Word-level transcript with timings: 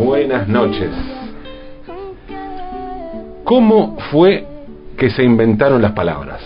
Buenas 0.00 0.48
noches. 0.48 0.90
¿Cómo 3.44 3.98
fue 4.10 4.46
que 4.96 5.10
se 5.10 5.22
inventaron 5.22 5.82
las 5.82 5.92
palabras? 5.92 6.40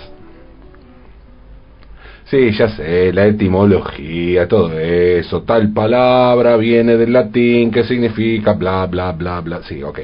Sí, 2.24 2.50
ya 2.50 2.68
sé, 2.70 3.12
la 3.12 3.26
etimología, 3.26 4.48
todo 4.48 4.76
eso, 4.76 5.44
tal 5.44 5.72
palabra 5.72 6.56
viene 6.56 6.96
del 6.96 7.12
latín 7.12 7.70
que 7.70 7.84
significa 7.84 8.54
bla, 8.54 8.86
bla, 8.86 9.12
bla, 9.12 9.40
bla. 9.40 9.62
Sí, 9.62 9.84
ok. 9.84 10.00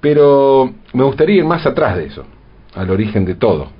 Pero 0.00 0.72
me 0.92 1.02
gustaría 1.02 1.38
ir 1.38 1.44
más 1.44 1.66
atrás 1.66 1.96
de 1.96 2.04
eso, 2.04 2.24
al 2.76 2.88
origen 2.90 3.24
de 3.24 3.34
todo. 3.34 3.70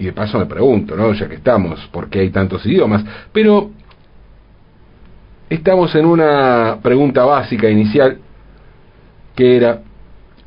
Y 0.00 0.06
de 0.06 0.12
paso 0.12 0.36
me 0.36 0.46
pregunto, 0.46 0.96
¿no? 0.96 1.12
Ya 1.12 1.28
que 1.28 1.36
estamos, 1.36 1.86
¿por 1.92 2.10
qué 2.10 2.20
hay 2.20 2.30
tantos 2.30 2.66
idiomas? 2.66 3.04
Pero 3.32 3.70
estamos 5.48 5.94
en 5.94 6.04
una 6.06 6.78
pregunta 6.82 7.24
básica 7.24 7.68
inicial 7.68 8.18
que 9.34 9.56
era 9.56 9.80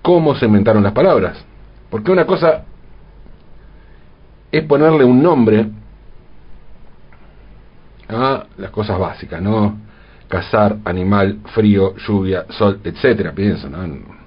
¿cómo 0.02 0.36
se 0.36 0.46
inventaron 0.46 0.84
las 0.84 0.94
palabras? 0.94 1.44
Porque 1.90 2.12
una 2.12 2.26
cosa 2.26 2.64
es 4.52 4.64
ponerle 4.64 5.04
un 5.04 5.22
nombre 5.22 5.68
a 8.10 8.46
las 8.58 8.72
cosas 8.72 9.00
básicas, 9.00 9.42
¿no? 9.42 9.78
Cazar, 10.28 10.78
animal, 10.86 11.40
frío, 11.54 11.96
lluvia, 11.98 12.46
sol, 12.50 12.80
etcétera, 12.84 13.32
pienso, 13.34 13.70
¿no? 13.70 13.84
En, 13.84 14.22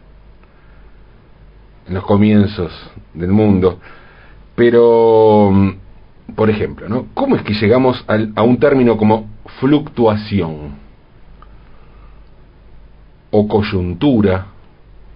los 1.89 2.05
comienzos 2.05 2.73
del 3.13 3.31
mundo. 3.31 3.79
Pero, 4.55 5.53
por 6.35 6.49
ejemplo, 6.49 6.89
¿no? 6.89 7.09
¿Cómo 7.13 7.37
es 7.37 7.43
que 7.43 7.53
llegamos 7.53 8.03
al, 8.07 8.33
a 8.37 8.43
un 8.43 8.59
término 8.59 8.97
como 8.97 9.34
fluctuación? 9.61 10.77
O 13.31 13.49
coyuntura, 13.49 14.47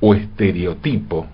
o 0.00 0.14
estereotipo. 0.14 1.26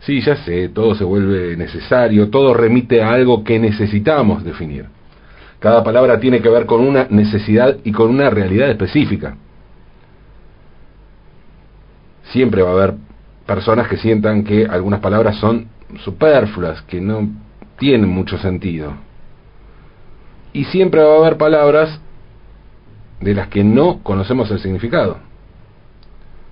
Sí, 0.00 0.20
ya 0.20 0.36
sé, 0.36 0.68
todo 0.70 0.94
se 0.94 1.04
vuelve 1.04 1.56
necesario, 1.56 2.30
todo 2.30 2.54
remite 2.54 3.02
a 3.02 3.10
algo 3.10 3.44
que 3.44 3.58
necesitamos 3.58 4.44
definir. 4.44 4.86
Cada 5.58 5.82
palabra 5.82 6.20
tiene 6.20 6.40
que 6.40 6.48
ver 6.48 6.66
con 6.66 6.80
una 6.80 7.06
necesidad 7.10 7.76
y 7.84 7.92
con 7.92 8.10
una 8.10 8.30
realidad 8.30 8.70
específica. 8.70 9.36
Siempre 12.30 12.62
va 12.62 12.70
a 12.70 12.72
haber 12.72 12.94
personas 13.44 13.88
que 13.88 13.96
sientan 13.96 14.44
que 14.44 14.66
algunas 14.66 15.00
palabras 15.00 15.36
son 15.36 15.68
superfluas, 16.04 16.82
que 16.82 17.00
no 17.00 17.28
tienen 17.78 18.08
mucho 18.08 18.38
sentido. 18.38 19.07
Y 20.52 20.64
siempre 20.64 21.02
va 21.02 21.14
a 21.14 21.18
haber 21.18 21.36
palabras 21.36 22.00
de 23.20 23.34
las 23.34 23.48
que 23.48 23.64
no 23.64 24.02
conocemos 24.02 24.50
el 24.50 24.60
significado. 24.60 25.18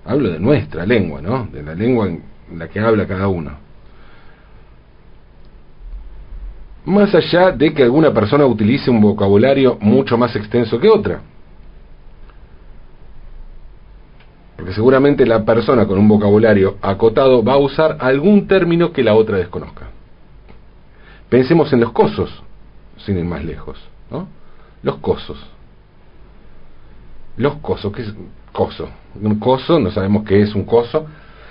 Hablo 0.05 0.31
de 0.31 0.39
nuestra 0.39 0.87
lengua, 0.87 1.21
¿no? 1.21 1.49
De 1.53 1.63
la 1.63 1.75
lengua 1.75 2.07
en 2.07 2.23
la 2.57 2.69
que 2.69 2.81
habla 2.81 3.07
cada 3.07 3.29
uno. 3.29 3.53
Más 6.85 7.13
allá 7.15 7.51
de 7.51 7.75
que 7.75 7.83
alguna 7.83 8.13
persona 8.13 8.47
utilice 8.47 8.91
un 8.91 9.01
vocabulario 9.01 9.77
mucho 9.81 10.17
más 10.17 10.37
extenso 10.37 10.79
que 10.79 10.89
otra. 10.89 11.21
Porque 14.55 14.73
seguramente 14.73 15.27
la 15.27 15.45
persona 15.45 15.87
con 15.87 15.99
un 15.99 16.09
vocabulario 16.09 16.77
acotado 16.81 17.43
va 17.43 17.55
a 17.55 17.59
usar 17.59 17.97
algún 18.01 18.47
término 18.47 18.93
que 18.93 19.03
la 19.03 19.15
otra 19.15 19.37
desconozca. 19.37 19.89
Pensemos 21.29 21.73
en 21.73 21.81
los 21.81 21.91
cosos, 21.91 22.43
sin 22.99 23.19
ir 23.19 23.25
más 23.25 23.45
lejos, 23.45 23.79
¿no? 24.11 24.29
Los 24.83 24.97
cosos. 24.97 25.39
Los 27.37 27.57
cosos, 27.57 27.93
¿qué 27.93 28.03
es 28.03 28.15
coso? 28.53 28.89
Un 29.21 29.39
coso, 29.39 29.79
no 29.79 29.91
sabemos 29.91 30.25
qué 30.25 30.41
es 30.41 30.55
un 30.55 30.65
coso. 30.65 31.07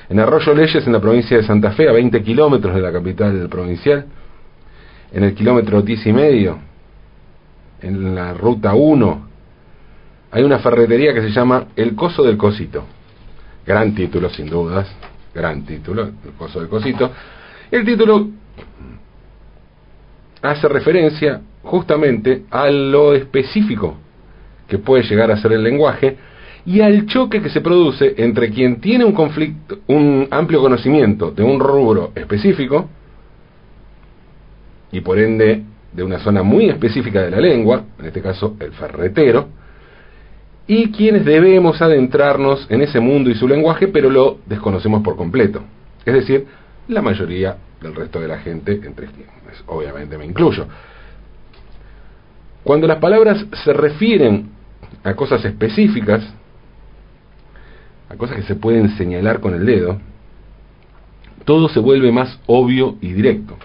En 0.10 0.20
Arroyo 0.20 0.54
Leyes, 0.54 0.86
en 0.86 0.94
la 0.94 1.00
provincia 1.00 1.38
de 1.38 1.44
Santa 1.44 1.72
Fe, 1.72 1.90
a 1.90 1.92
20 1.92 2.22
kilómetros 2.24 2.76
de 2.76 2.82
la 2.82 2.92
capital 2.92 3.48
provincial, 3.50 4.06
en 5.12 5.24
el 5.24 5.34
kilómetro 5.34 5.82
10 5.82 6.08
y 6.08 6.14
medio, 6.14 6.60
en 7.82 8.16
la 8.16 8.34
ruta 8.34 8.74
1, 8.74 9.28
hay 10.32 10.44
una 10.44 10.60
ferretería 10.60 11.14
que 11.14 11.22
se 11.22 11.30
llama 11.30 11.68
El 11.76 11.96
Coso 11.96 12.24
del 12.24 12.38
Cosito. 12.38 12.84
Gran 13.66 13.96
título, 13.96 14.30
sin 14.30 14.48
dudas, 14.48 14.88
gran 15.34 15.66
título, 15.66 16.04
El 16.04 16.32
Coso 16.38 16.60
del 16.60 16.70
Cosito. 16.70 17.12
El 17.72 17.86
título 17.86 18.28
hace 20.46 20.68
referencia 20.68 21.42
justamente 21.64 22.44
a 22.52 22.70
lo 22.70 23.14
específico 23.14 23.96
que 24.68 24.78
puede 24.78 25.04
llegar 25.04 25.32
a 25.32 25.38
ser 25.38 25.54
el 25.54 25.64
lenguaje 25.64 26.18
y 26.66 26.82
al 26.82 27.06
choque 27.06 27.42
que 27.42 27.50
se 27.50 27.62
produce 27.62 28.16
entre 28.18 28.50
quien 28.50 28.82
tiene 28.82 29.06
un 29.06 29.14
conflicto, 29.14 29.80
un 29.88 30.28
amplio 30.32 30.62
conocimiento 30.62 31.32
de 31.32 31.44
un 31.44 31.60
rubro 31.60 32.12
específico 32.16 32.90
y 34.92 35.02
por 35.02 35.20
ende 35.20 35.64
de 35.92 36.04
una 36.04 36.20
zona 36.20 36.44
muy 36.44 36.70
específica 36.70 37.22
de 37.22 37.32
la 37.32 37.40
lengua, 37.40 37.84
en 38.00 38.06
este 38.06 38.22
caso 38.22 38.56
el 38.60 38.72
ferretero, 38.72 39.48
y 40.68 40.92
quienes 40.92 41.26
debemos 41.26 41.82
adentrarnos 41.82 42.66
en 42.70 42.82
ese 42.82 43.00
mundo 43.00 43.30
y 43.30 43.36
su 43.36 43.48
lenguaje, 43.48 43.88
pero 43.88 44.10
lo 44.10 44.40
desconocemos 44.46 45.04
por 45.04 45.16
completo. 45.16 45.62
Es 46.06 46.14
decir, 46.14 46.46
la 46.88 47.02
mayoría 47.02 47.58
del 47.82 47.96
resto 47.96 48.20
de 48.20 48.28
la 48.28 48.40
gente, 48.40 48.74
entre 48.74 49.08
quienes 49.08 49.64
obviamente 49.68 50.18
me 50.18 50.26
incluyo. 50.26 50.68
Cuando 52.64 52.88
las 52.88 52.98
palabras 52.98 53.46
se 53.64 53.74
refieren 53.74 54.50
a 55.04 55.14
cosas 55.14 55.44
específicas, 55.46 56.24
a 58.10 58.16
cosas 58.16 58.38
que 58.38 58.44
se 58.44 58.56
pueden 58.56 58.90
señalar 58.98 59.40
con 59.40 59.54
el 59.54 59.66
dedo, 59.66 60.00
todo 61.44 61.70
se 61.70 61.80
vuelve 61.80 62.12
más 62.12 62.40
obvio 62.48 62.98
y 63.02 63.14
directo. 63.14 63.56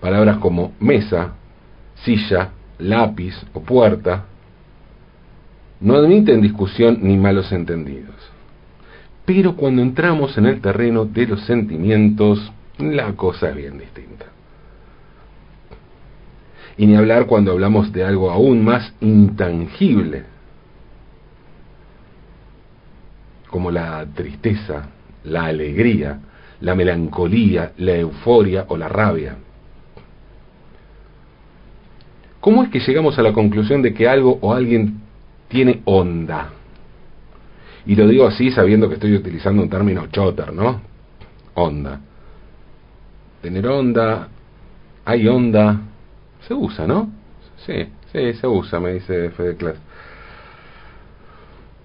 Palabras 0.00 0.38
como 0.38 0.72
mesa, 0.78 1.32
silla, 2.04 2.50
lápiz 2.78 3.34
o 3.52 3.60
puerta 3.60 4.26
no 5.80 5.94
admiten 5.94 6.40
discusión 6.40 6.98
ni 7.02 7.16
malos 7.16 7.52
entendidos. 7.52 8.14
Pero 9.24 9.56
cuando 9.56 9.82
entramos 9.82 10.38
en 10.38 10.46
el 10.46 10.60
terreno 10.60 11.04
de 11.04 11.26
los 11.26 11.42
sentimientos, 11.42 12.52
la 12.78 13.12
cosa 13.12 13.50
es 13.50 13.56
bien 13.56 13.78
distinta. 13.78 14.26
Y 16.76 16.86
ni 16.86 16.96
hablar 16.96 17.26
cuando 17.26 17.52
hablamos 17.52 17.92
de 17.92 18.04
algo 18.04 18.30
aún 18.30 18.64
más 18.64 18.92
intangible, 19.00 20.24
como 23.48 23.70
la 23.70 24.04
tristeza, 24.14 24.88
la 25.24 25.46
alegría, 25.46 26.20
la 26.60 26.74
melancolía, 26.74 27.72
la 27.78 27.96
euforia 27.96 28.66
o 28.68 28.76
la 28.76 28.88
rabia. 28.88 29.36
¿Cómo 32.40 32.62
es 32.62 32.68
que 32.68 32.80
llegamos 32.80 33.18
a 33.18 33.22
la 33.22 33.32
conclusión 33.32 33.82
de 33.82 33.94
que 33.94 34.08
algo 34.08 34.38
o 34.40 34.52
alguien 34.52 35.00
tiene 35.48 35.80
onda? 35.84 36.50
Y 37.86 37.94
lo 37.94 38.06
digo 38.06 38.26
así 38.26 38.50
sabiendo 38.50 38.88
que 38.88 38.94
estoy 38.94 39.14
utilizando 39.14 39.62
un 39.62 39.70
término 39.70 40.06
chotter, 40.08 40.52
¿no? 40.52 40.80
Onda. 41.54 42.00
Tener 43.46 43.64
onda, 43.68 44.26
hay 45.04 45.28
onda, 45.28 45.80
se 46.48 46.52
usa, 46.52 46.84
¿no? 46.84 47.12
Sí, 47.64 47.86
sí, 48.10 48.32
se 48.32 48.44
usa, 48.48 48.80
me 48.80 48.94
dice 48.94 49.30
Fede 49.30 49.54
Class. 49.54 49.76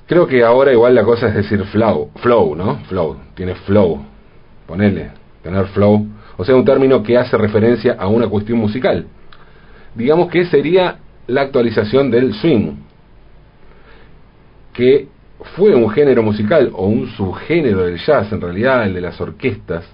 Creo 0.08 0.26
que 0.26 0.44
ahora 0.44 0.72
igual 0.72 0.96
la 0.96 1.04
cosa 1.04 1.28
es 1.28 1.36
decir 1.36 1.64
flow, 1.66 2.10
flow, 2.16 2.56
¿no? 2.56 2.78
Flow, 2.86 3.16
tiene 3.36 3.54
flow, 3.54 4.04
ponele, 4.66 5.12
tener 5.44 5.68
flow. 5.68 6.08
O 6.36 6.44
sea, 6.44 6.56
un 6.56 6.66
término 6.66 7.04
que 7.04 7.16
hace 7.16 7.38
referencia 7.38 7.94
a 7.94 8.08
una 8.08 8.28
cuestión 8.28 8.58
musical. 8.58 9.06
Digamos 9.94 10.32
que 10.32 10.46
sería 10.46 10.98
la 11.28 11.42
actualización 11.42 12.10
del 12.10 12.34
swing, 12.34 12.72
que 14.74 15.10
fue 15.56 15.76
un 15.76 15.92
género 15.92 16.24
musical 16.24 16.72
o 16.74 16.88
un 16.88 17.06
subgénero 17.10 17.82
del 17.82 18.00
jazz, 18.00 18.32
en 18.32 18.42
realidad 18.42 18.84
el 18.84 18.96
de 18.96 19.02
las 19.02 19.22
orquestas, 19.22 19.86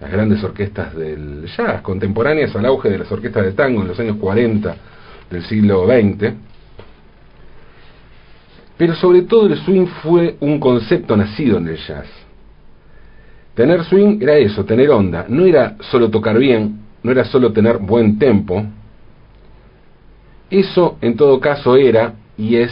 las 0.00 0.10
grandes 0.10 0.42
orquestas 0.44 0.94
del 0.94 1.46
jazz, 1.56 1.82
contemporáneas 1.82 2.54
al 2.54 2.66
auge 2.66 2.88
de 2.88 2.98
las 2.98 3.10
orquestas 3.10 3.44
de 3.44 3.52
tango 3.52 3.82
en 3.82 3.88
los 3.88 3.98
años 3.98 4.16
40 4.16 4.76
del 5.30 5.44
siglo 5.44 5.86
XX 5.86 6.48
pero 8.78 8.94
sobre 8.94 9.22
todo 9.22 9.48
el 9.48 9.58
swing 9.58 9.86
fue 10.02 10.36
un 10.40 10.60
concepto 10.60 11.16
nacido 11.16 11.58
en 11.58 11.66
el 11.66 11.76
jazz. 11.76 12.06
Tener 13.54 13.84
swing 13.84 14.22
era 14.22 14.36
eso, 14.36 14.64
tener 14.64 14.88
onda. 14.90 15.26
No 15.28 15.44
era 15.44 15.76
solo 15.90 16.08
tocar 16.08 16.38
bien, 16.38 16.78
no 17.02 17.10
era 17.10 17.24
solo 17.24 17.52
tener 17.52 17.78
buen 17.78 18.20
tempo. 18.20 18.64
Eso 20.48 20.96
en 21.00 21.16
todo 21.16 21.40
caso 21.40 21.76
era 21.76 22.14
y 22.36 22.54
es 22.54 22.70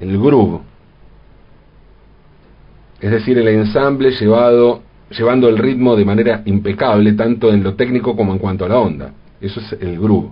el 0.00 0.18
groove. 0.18 0.60
Es 3.00 3.12
decir, 3.12 3.38
el 3.38 3.46
ensamble 3.46 4.10
llevado, 4.10 4.82
llevando 5.10 5.48
el 5.48 5.58
ritmo 5.58 5.96
de 5.96 6.04
manera 6.04 6.42
impecable, 6.44 7.12
tanto 7.12 7.52
en 7.52 7.62
lo 7.62 7.74
técnico 7.74 8.16
como 8.16 8.32
en 8.32 8.38
cuanto 8.38 8.64
a 8.64 8.68
la 8.68 8.78
onda. 8.78 9.12
Eso 9.40 9.60
es 9.60 9.72
el 9.80 9.98
groove. 9.98 10.30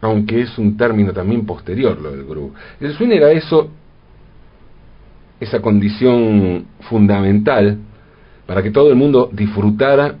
Aunque 0.00 0.42
es 0.42 0.58
un 0.58 0.76
término 0.76 1.12
también 1.12 1.46
posterior 1.46 2.00
lo 2.00 2.10
del 2.10 2.24
groove. 2.24 2.52
El 2.80 2.94
swing 2.94 3.10
era 3.10 3.30
eso, 3.30 3.70
esa 5.38 5.60
condición 5.60 6.66
fundamental 6.88 7.78
para 8.46 8.62
que 8.62 8.70
todo 8.70 8.88
el 8.90 8.96
mundo 8.96 9.30
disfrutara 9.32 10.16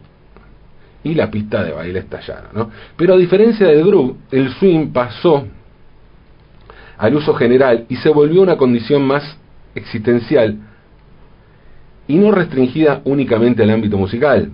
y 1.02 1.14
la 1.14 1.30
pista 1.30 1.64
de 1.64 1.72
baile 1.72 2.00
estallara. 2.00 2.50
¿no? 2.52 2.70
Pero 2.96 3.14
a 3.14 3.16
diferencia 3.16 3.66
del 3.66 3.84
groove, 3.84 4.14
el 4.30 4.50
swing 4.50 4.92
pasó 4.92 5.46
al 6.96 7.14
uso 7.16 7.34
general 7.34 7.86
y 7.88 7.96
se 7.96 8.10
volvió 8.10 8.42
una 8.42 8.58
condición 8.58 9.02
más 9.02 9.38
existencial 9.74 10.58
y 12.10 12.16
no 12.16 12.32
restringida 12.32 13.02
únicamente 13.04 13.62
al 13.62 13.70
ámbito 13.70 13.96
musical. 13.96 14.50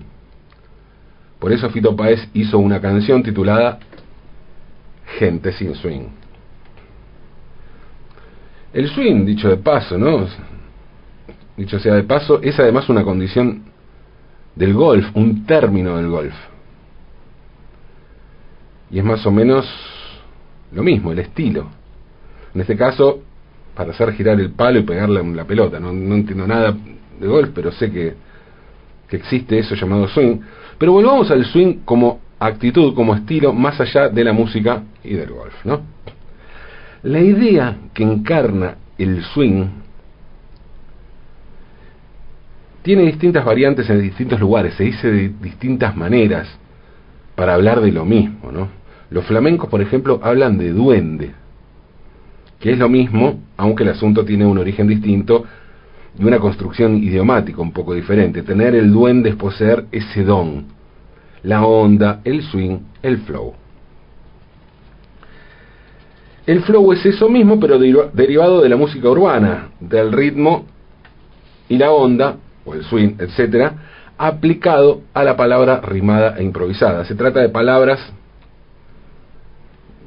Por 1.38 1.52
eso 1.52 1.70
Fito 1.70 1.96
Páez 1.96 2.28
hizo 2.34 2.58
una 2.58 2.82
canción 2.82 3.22
titulada 3.22 3.78
Gente 5.18 5.52
sin 5.52 5.74
swing. 5.74 6.08
El 8.74 8.88
swing, 8.90 9.24
dicho 9.24 9.48
de 9.48 9.56
paso, 9.56 9.96
¿no? 9.96 10.26
Dicho 11.56 11.78
sea 11.78 11.94
de 11.94 12.02
paso, 12.02 12.42
es 12.42 12.58
además 12.60 12.90
una 12.90 13.02
condición 13.02 13.62
del 14.54 14.74
golf, 14.74 15.06
un 15.14 15.46
término 15.46 15.96
del 15.96 16.08
golf. 16.08 16.34
Y 18.90 18.98
es 18.98 19.04
más 19.04 19.24
o 19.24 19.30
menos 19.30 19.66
lo 20.72 20.82
mismo, 20.82 21.10
el 21.10 21.20
estilo. 21.20 21.68
En 22.54 22.60
este 22.60 22.76
caso, 22.76 23.22
para 23.74 23.92
hacer 23.92 24.12
girar 24.12 24.38
el 24.40 24.50
palo 24.50 24.78
y 24.80 24.82
pegarle 24.82 25.22
la 25.32 25.44
pelota. 25.44 25.80
No, 25.80 25.92
no 25.92 26.14
entiendo 26.14 26.46
nada 26.46 26.76
de 27.18 27.26
golf, 27.26 27.50
pero 27.54 27.72
sé 27.72 27.90
que, 27.90 28.14
que 29.08 29.16
existe 29.16 29.58
eso 29.58 29.74
llamado 29.74 30.08
swing. 30.08 30.38
Pero 30.78 30.92
volvamos 30.92 31.30
al 31.30 31.44
swing 31.44 31.80
como 31.84 32.20
actitud, 32.38 32.94
como 32.94 33.14
estilo, 33.14 33.52
más 33.52 33.80
allá 33.80 34.08
de 34.08 34.24
la 34.24 34.32
música 34.32 34.82
y 35.02 35.14
del 35.14 35.30
golf. 35.30 35.54
¿no? 35.64 35.80
La 37.02 37.20
idea 37.20 37.76
que 37.94 38.02
encarna 38.02 38.76
el 38.98 39.22
swing 39.22 39.66
tiene 42.82 43.02
distintas 43.02 43.44
variantes 43.44 43.88
en 43.90 44.00
distintos 44.00 44.38
lugares, 44.38 44.74
se 44.74 44.84
dice 44.84 45.10
de 45.10 45.28
distintas 45.40 45.96
maneras 45.96 46.48
para 47.34 47.54
hablar 47.54 47.80
de 47.80 47.92
lo 47.92 48.04
mismo. 48.04 48.52
¿no? 48.52 48.68
Los 49.10 49.24
flamencos, 49.26 49.68
por 49.68 49.80
ejemplo, 49.80 50.20
hablan 50.22 50.58
de 50.58 50.72
duende, 50.72 51.32
que 52.60 52.72
es 52.72 52.78
lo 52.78 52.88
mismo, 52.88 53.40
aunque 53.56 53.82
el 53.82 53.90
asunto 53.90 54.24
tiene 54.24 54.46
un 54.46 54.58
origen 54.58 54.86
distinto 54.86 55.44
y 56.18 56.24
una 56.24 56.38
construcción 56.38 56.96
idiomática 56.96 57.60
un 57.60 57.72
poco 57.72 57.94
diferente. 57.94 58.42
Tener 58.42 58.74
el 58.74 58.92
duende 58.92 59.30
es 59.30 59.36
poseer 59.36 59.86
ese 59.92 60.24
don, 60.24 60.66
la 61.42 61.64
onda, 61.64 62.20
el 62.24 62.42
swing, 62.42 62.78
el 63.02 63.18
flow. 63.18 63.54
El 66.46 66.62
flow 66.62 66.92
es 66.92 67.04
eso 67.04 67.28
mismo, 67.28 67.58
pero 67.58 67.78
derivado 67.78 68.62
de 68.62 68.68
la 68.68 68.76
música 68.76 69.08
urbana, 69.10 69.70
del 69.80 70.12
ritmo 70.12 70.64
y 71.68 71.76
la 71.76 71.90
onda, 71.90 72.36
o 72.64 72.74
el 72.74 72.84
swing, 72.84 73.14
etcétera, 73.18 73.74
aplicado 74.16 75.02
a 75.12 75.24
la 75.24 75.36
palabra 75.36 75.80
rimada 75.80 76.36
e 76.38 76.44
improvisada. 76.44 77.04
Se 77.04 77.16
trata 77.16 77.40
de 77.40 77.48
palabras 77.48 78.00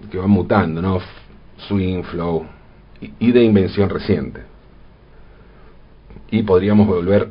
que 0.09 0.17
van 0.17 0.29
mutando, 0.29 0.81
¿no? 0.81 0.99
Swing, 1.67 2.03
flow, 2.03 2.45
y 3.19 3.31
de 3.31 3.43
invención 3.43 3.89
reciente. 3.89 4.41
Y 6.31 6.43
podríamos 6.43 6.87
volver 6.87 7.29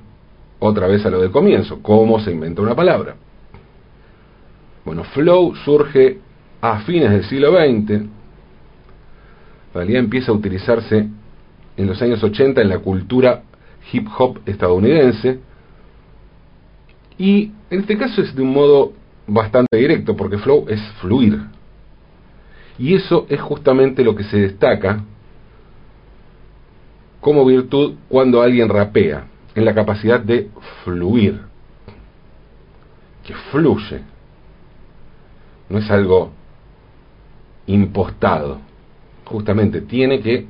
otra 0.59 0.87
vez 0.87 1.05
a 1.07 1.11
lo 1.11 1.21
del 1.21 1.31
comienzo, 1.31 1.81
cómo 1.83 2.19
se 2.21 2.33
inventa 2.33 2.63
una 2.63 2.75
palabra. 2.75 3.17
Bueno, 4.85 5.05
flow 5.05 5.55
surge 5.65 6.19
a 6.61 6.81
fines 6.81 7.11
del 7.11 7.25
siglo 7.25 7.53
XX, 7.53 7.91
en 7.91 8.11
realidad 9.75 10.01
empieza 10.01 10.33
a 10.33 10.35
utilizarse 10.35 11.09
en 11.77 11.87
los 11.87 12.01
años 12.03 12.23
80 12.23 12.61
en 12.61 12.69
la 12.69 12.79
cultura 12.79 13.43
hip 13.93 14.09
hop 14.19 14.41
estadounidense, 14.47 15.39
y 17.19 17.53
en 17.71 17.81
este 17.81 17.97
caso 17.97 18.23
es 18.23 18.35
de 18.35 18.43
un 18.43 18.53
modo 18.53 18.93
bastante 19.27 19.77
directo, 19.77 20.17
porque 20.17 20.39
flow 20.39 20.67
es 20.69 20.81
fluir. 21.01 21.39
Y 22.79 22.95
eso 22.95 23.27
es 23.29 23.41
justamente 23.41 24.05
lo 24.05 24.15
que 24.15 24.25
se 24.25 24.39
destaca 24.39 25.05
como 27.21 27.45
virtud 27.45 27.95
cuando 28.09 28.43
alguien 28.43 28.69
rapea, 28.69 29.27
en 29.55 29.65
la 29.65 29.75
capacidad 29.75 30.21
de 30.21 30.51
fluir, 30.85 31.41
que 33.25 33.35
fluye, 33.51 34.01
no 35.69 35.79
es 35.79 35.91
algo 35.91 36.31
impostado, 37.67 38.59
justamente 39.25 39.83
tiene 39.83 40.21
que 40.21 40.47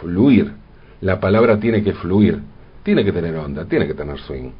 fluir, 0.00 0.52
la 1.00 1.20
palabra 1.20 1.58
tiene 1.58 1.82
que 1.82 1.92
fluir, 1.92 2.40
tiene 2.82 3.04
que 3.04 3.12
tener 3.12 3.36
onda, 3.36 3.64
tiene 3.66 3.86
que 3.86 3.94
tener 3.94 4.18
swing. 4.20 4.50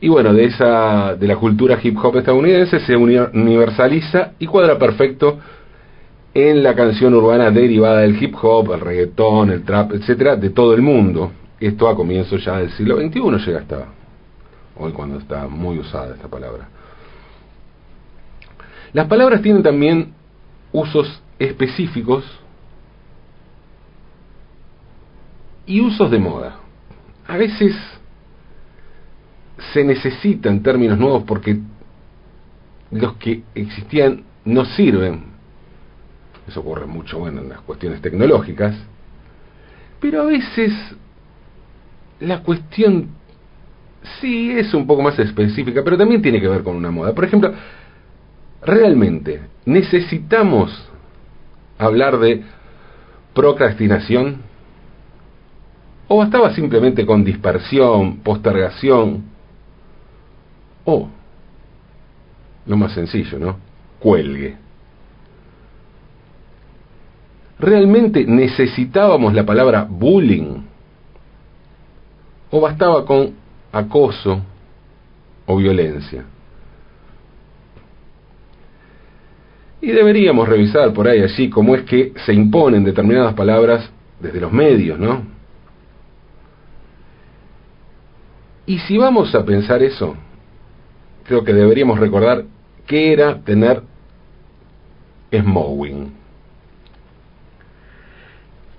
Y 0.00 0.08
bueno, 0.08 0.34
de 0.34 0.44
esa 0.44 1.14
de 1.14 1.26
la 1.28 1.36
cultura 1.36 1.78
hip 1.80 1.96
hop 2.02 2.16
estadounidense 2.18 2.80
se 2.80 2.96
universaliza 2.96 4.32
y 4.40 4.46
cuadra 4.46 4.76
perfecto 4.76 5.38
en 6.34 6.62
la 6.62 6.74
canción 6.74 7.14
urbana 7.14 7.50
derivada 7.50 8.00
del 8.00 8.22
hip 8.22 8.34
hop, 8.40 8.72
el 8.72 8.80
reggaetón, 8.80 9.50
el 9.50 9.64
trap, 9.64 9.92
etcétera, 9.92 10.36
de 10.36 10.50
todo 10.50 10.74
el 10.74 10.82
mundo. 10.82 11.32
Esto 11.60 11.88
a 11.88 11.94
comienzos 11.94 12.44
ya 12.44 12.58
del 12.58 12.70
siglo 12.72 12.96
XXI 12.96 13.46
llega 13.46 13.60
hasta 13.60 13.86
hoy 14.76 14.92
cuando 14.92 15.18
está 15.18 15.46
muy 15.46 15.78
usada 15.78 16.14
esta 16.14 16.28
palabra. 16.28 16.68
Las 18.92 19.06
palabras 19.06 19.42
tienen 19.42 19.62
también 19.62 20.12
usos 20.72 21.22
específicos 21.38 22.24
y 25.66 25.80
usos 25.80 26.10
de 26.10 26.18
moda. 26.18 26.56
A 27.26 27.36
veces 27.36 27.74
se 29.72 29.84
necesitan 29.84 30.62
términos 30.62 30.98
nuevos 30.98 31.22
porque 31.24 31.58
los 32.90 33.14
que 33.14 33.42
existían 33.54 34.24
no 34.44 34.64
sirven 34.64 35.31
eso 36.46 36.60
ocurre 36.60 36.86
mucho 36.86 37.18
bueno, 37.18 37.40
en 37.40 37.48
las 37.48 37.60
cuestiones 37.60 38.00
tecnológicas, 38.00 38.74
pero 40.00 40.22
a 40.22 40.24
veces 40.24 40.72
la 42.20 42.42
cuestión 42.42 43.08
sí 44.20 44.50
es 44.50 44.74
un 44.74 44.86
poco 44.86 45.02
más 45.02 45.18
específica, 45.18 45.82
pero 45.84 45.96
también 45.96 46.22
tiene 46.22 46.40
que 46.40 46.48
ver 46.48 46.62
con 46.62 46.76
una 46.76 46.90
moda. 46.90 47.14
Por 47.14 47.24
ejemplo, 47.24 47.52
realmente 48.62 49.40
necesitamos 49.64 50.88
hablar 51.78 52.18
de 52.18 52.42
procrastinación 53.34 54.42
o 56.08 56.18
bastaba 56.18 56.54
simplemente 56.54 57.06
con 57.06 57.24
dispersión, 57.24 58.18
postergación 58.18 59.24
o, 60.84 61.08
lo 62.66 62.76
más 62.76 62.92
sencillo, 62.92 63.38
¿no? 63.38 63.56
Cuelgue. 63.98 64.56
¿Realmente 67.62 68.24
necesitábamos 68.24 69.32
la 69.34 69.46
palabra 69.46 69.86
bullying? 69.88 70.64
¿O 72.50 72.60
bastaba 72.60 73.06
con 73.06 73.34
acoso 73.70 74.42
o 75.46 75.56
violencia? 75.56 76.24
Y 79.80 79.92
deberíamos 79.92 80.48
revisar 80.48 80.92
por 80.92 81.06
ahí 81.06 81.22
allí 81.22 81.48
cómo 81.50 81.76
es 81.76 81.82
que 81.82 82.12
se 82.26 82.34
imponen 82.34 82.82
determinadas 82.82 83.34
palabras 83.34 83.88
desde 84.18 84.40
los 84.40 84.52
medios, 84.52 84.98
¿no? 84.98 85.22
Y 88.66 88.80
si 88.80 88.98
vamos 88.98 89.32
a 89.36 89.44
pensar 89.44 89.84
eso, 89.84 90.16
creo 91.22 91.44
que 91.44 91.52
deberíamos 91.52 92.00
recordar 92.00 92.44
qué 92.88 93.12
era 93.12 93.40
tener 93.40 93.84
smowing. 95.32 96.21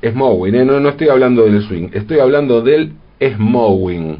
Smowing, 0.03 0.55
¿eh? 0.55 0.65
no, 0.65 0.79
no 0.79 0.89
estoy 0.89 1.09
hablando 1.09 1.45
del 1.45 1.63
swing, 1.63 1.89
estoy 1.93 2.19
hablando 2.19 2.61
del 2.61 2.93
smowing. 3.19 4.17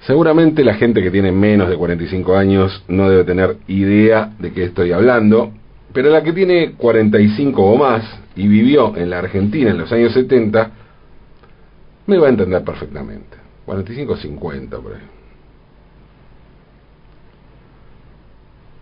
Seguramente 0.00 0.64
la 0.64 0.74
gente 0.74 1.00
que 1.00 1.12
tiene 1.12 1.30
menos 1.30 1.68
de 1.68 1.76
45 1.76 2.36
años 2.36 2.84
no 2.88 3.08
debe 3.08 3.22
tener 3.22 3.56
idea 3.68 4.32
de 4.38 4.52
qué 4.52 4.64
estoy 4.64 4.90
hablando, 4.90 5.52
pero 5.92 6.10
la 6.10 6.22
que 6.22 6.32
tiene 6.32 6.72
45 6.72 7.62
o 7.62 7.76
más 7.76 8.02
y 8.34 8.48
vivió 8.48 8.96
en 8.96 9.10
la 9.10 9.20
Argentina 9.20 9.70
en 9.70 9.78
los 9.78 9.92
años 9.92 10.12
70, 10.12 10.70
me 12.06 12.18
va 12.18 12.26
a 12.26 12.30
entender 12.30 12.64
perfectamente. 12.64 13.36
45 13.64 14.12
o 14.12 14.16
50 14.16 14.78
por 14.78 14.94
ahí. 14.94 15.02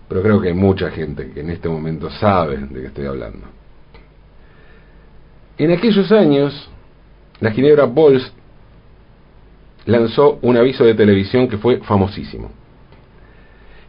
Pero 0.09 0.23
creo 0.23 0.41
que 0.41 0.49
hay 0.49 0.55
mucha 0.55 0.91
gente 0.91 1.31
que 1.33 1.41
en 1.41 1.51
este 1.51 1.69
momento 1.69 2.11
sabe 2.11 2.57
de 2.57 2.81
qué 2.81 2.87
estoy 2.87 3.07
hablando. 3.07 3.60
En 5.61 5.71
aquellos 5.71 6.11
años, 6.11 6.71
la 7.39 7.51
Ginebra 7.51 7.85
Bols, 7.85 8.33
lanzó 9.85 10.39
un 10.41 10.57
aviso 10.57 10.85
de 10.85 10.95
televisión 10.95 11.49
que 11.49 11.59
fue 11.59 11.81
famosísimo. 11.81 12.51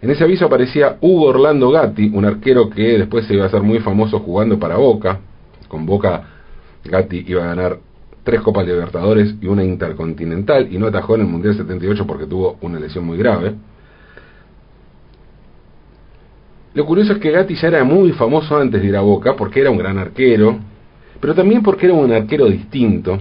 En 0.02 0.12
ese 0.12 0.26
aviso 0.26 0.48
aparecía 0.48 0.98
Hugo 1.00 1.28
Orlando 1.28 1.72
Gatti, 1.72 2.12
un 2.14 2.26
arquero 2.26 2.70
que 2.70 2.98
después 2.98 3.26
se 3.26 3.36
iba 3.36 3.46
a 3.46 3.48
hacer 3.48 3.62
muy 3.62 3.80
famoso 3.80 4.20
jugando 4.20 4.60
para 4.60 4.76
Boca. 4.76 5.22
Con 5.70 5.86
Boca 5.86 6.24
Gatti 6.84 7.24
iba 7.26 7.46
a 7.46 7.56
ganar 7.56 7.80
tres 8.26 8.42
Copas 8.42 8.68
Libertadores 8.68 9.36
y 9.40 9.48
una 9.48 9.64
Intercontinental 9.64 10.68
y 10.74 10.78
no 10.78 10.88
atajó 10.88 11.16
en 11.16 11.22
el 11.22 11.28
Mundial 11.28 11.56
78 11.56 12.06
porque 12.06 12.26
tuvo 12.26 12.58
una 12.60 12.82
lesión 12.82 13.06
muy 13.06 13.18
grave. 13.18 13.56
Lo 16.74 16.86
curioso 16.86 17.14
es 17.14 17.20
que 17.20 17.32
Gatti 17.32 17.56
ya 17.56 17.70
era 17.70 17.86
muy 17.86 18.12
famoso 18.12 18.58
antes 18.58 18.82
de 18.82 18.90
ir 18.90 18.98
a 18.98 19.02
Boca 19.02 19.38
porque 19.38 19.62
era 19.62 19.72
un 19.72 19.78
gran 19.78 19.98
arquero, 19.98 20.60
pero 21.22 21.36
también 21.36 21.62
porque 21.62 21.86
era 21.86 21.96
un 21.96 22.12
arquero 22.12 22.48
distinto. 22.48 23.20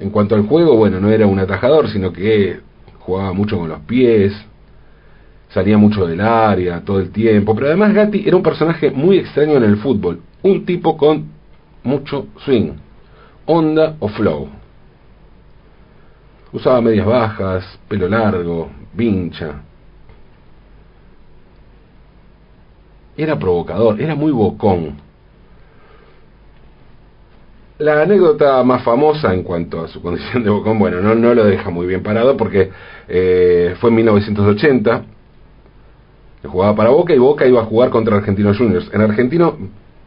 En 0.00 0.10
cuanto 0.10 0.34
al 0.34 0.46
juego, 0.48 0.76
bueno, 0.76 0.98
no 0.98 1.10
era 1.10 1.26
un 1.26 1.38
atajador, 1.38 1.88
sino 1.88 2.12
que 2.12 2.60
jugaba 3.00 3.32
mucho 3.32 3.58
con 3.58 3.68
los 3.68 3.80
pies, 3.80 4.32
salía 5.50 5.78
mucho 5.78 6.06
del 6.06 6.20
área 6.20 6.80
todo 6.80 6.98
el 6.98 7.10
tiempo, 7.10 7.54
pero 7.54 7.68
además 7.68 7.94
Gatti 7.94 8.24
era 8.26 8.36
un 8.36 8.42
personaje 8.42 8.90
muy 8.90 9.18
extraño 9.18 9.56
en 9.56 9.62
el 9.62 9.76
fútbol, 9.76 10.20
un 10.42 10.64
tipo 10.64 10.96
con 10.96 11.26
mucho 11.84 12.26
swing, 12.44 12.72
onda 13.46 13.96
o 14.00 14.08
flow. 14.08 14.48
Usaba 16.52 16.80
medias 16.80 17.06
bajas, 17.06 17.78
pelo 17.88 18.08
largo, 18.08 18.70
vincha. 18.94 19.62
Era 23.16 23.38
provocador, 23.38 24.00
era 24.00 24.14
muy 24.14 24.32
bocón. 24.32 25.03
La 27.78 28.02
anécdota 28.02 28.62
más 28.62 28.84
famosa 28.84 29.34
en 29.34 29.42
cuanto 29.42 29.84
a 29.84 29.88
su 29.88 30.00
condición 30.00 30.44
de 30.44 30.50
bocón, 30.50 30.78
bueno, 30.78 31.00
no, 31.00 31.16
no 31.16 31.34
lo 31.34 31.44
deja 31.44 31.70
muy 31.70 31.88
bien 31.88 32.04
parado 32.04 32.36
porque 32.36 32.70
eh, 33.08 33.74
fue 33.80 33.90
en 33.90 33.96
1980, 33.96 35.02
que 36.40 36.48
jugaba 36.48 36.76
para 36.76 36.90
Boca 36.90 37.12
y 37.14 37.18
Boca 37.18 37.46
iba 37.48 37.62
a 37.62 37.64
jugar 37.64 37.90
contra 37.90 38.16
Argentinos 38.16 38.58
Juniors. 38.58 38.88
En, 38.92 39.00
Argentino, 39.00 39.56